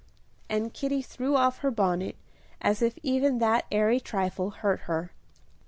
[0.49, 2.15] And Kitty threw off her bonnet,
[2.59, 5.11] as if even that airy trifle hurt her.